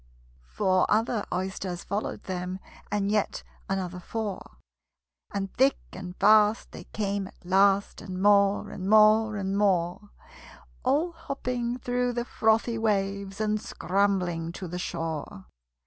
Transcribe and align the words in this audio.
Four 0.47 0.87
other 0.89 1.23
Oysters 1.31 1.83
followed 1.83 2.23
them, 2.23 2.57
And 2.91 3.11
yet 3.11 3.43
another 3.69 3.99
four; 3.99 4.57
And 5.31 5.53
thick 5.53 5.77
and 5.93 6.15
fast 6.15 6.71
they 6.71 6.85
came 6.85 7.27
at 7.27 7.45
last, 7.45 8.01
And 8.01 8.19
more, 8.19 8.71
and 8.71 8.89
more, 8.89 9.35
and 9.35 9.55
more 9.55 10.09
All 10.81 11.11
hopping 11.11 11.77
through 11.77 12.13
the 12.13 12.25
frothy 12.25 12.79
waves, 12.79 13.39
And 13.39 13.61
scrambling 13.61 14.51
to 14.53 14.67
the 14.67 14.79
shore. 14.79 15.45